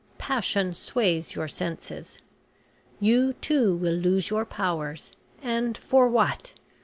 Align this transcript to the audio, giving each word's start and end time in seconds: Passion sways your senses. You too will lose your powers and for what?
Passion 0.17 0.73
sways 0.73 1.35
your 1.35 1.47
senses. 1.47 2.17
You 2.99 3.33
too 3.33 3.75
will 3.75 3.93
lose 3.93 4.31
your 4.31 4.45
powers 4.45 5.11
and 5.43 5.77
for 5.77 6.07
what? 6.09 6.55